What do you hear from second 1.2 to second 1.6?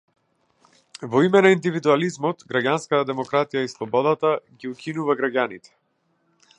име на